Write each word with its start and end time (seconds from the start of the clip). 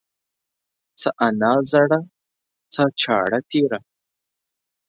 څه 0.99 1.09
انا 1.27 1.53
زړه، 1.71 1.99
څه 2.73 2.83
چاړه 3.01 3.39
تيره. 3.49 3.79